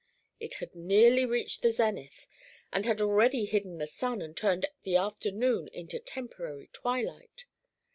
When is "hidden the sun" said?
3.45-4.19